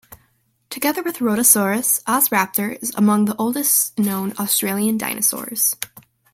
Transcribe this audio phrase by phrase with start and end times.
[0.71, 5.75] Together with "Rhoetosaurus", "Ozraptor" is among the oldest known Australian dinosaurs.